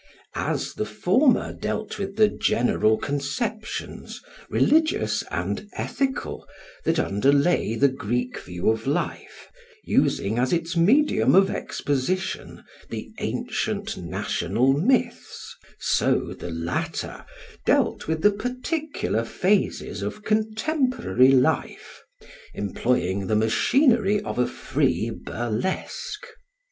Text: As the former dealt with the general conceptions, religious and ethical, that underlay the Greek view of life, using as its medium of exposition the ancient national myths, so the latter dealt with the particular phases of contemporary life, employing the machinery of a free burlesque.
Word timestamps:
As 0.33 0.73
the 0.73 0.85
former 0.87 1.53
dealt 1.53 1.99
with 1.99 2.15
the 2.15 2.27
general 2.27 2.97
conceptions, 2.97 4.19
religious 4.49 5.23
and 5.29 5.69
ethical, 5.73 6.47
that 6.85 6.97
underlay 6.97 7.75
the 7.75 7.87
Greek 7.87 8.39
view 8.39 8.71
of 8.71 8.87
life, 8.87 9.51
using 9.83 10.39
as 10.39 10.51
its 10.53 10.75
medium 10.75 11.35
of 11.35 11.51
exposition 11.51 12.63
the 12.89 13.11
ancient 13.19 13.95
national 13.95 14.73
myths, 14.73 15.55
so 15.79 16.33
the 16.33 16.49
latter 16.49 17.23
dealt 17.67 18.07
with 18.07 18.23
the 18.23 18.31
particular 18.31 19.23
phases 19.23 20.01
of 20.01 20.23
contemporary 20.23 21.31
life, 21.31 22.01
employing 22.55 23.27
the 23.27 23.35
machinery 23.35 24.19
of 24.21 24.39
a 24.39 24.47
free 24.47 25.11
burlesque. 25.11 26.25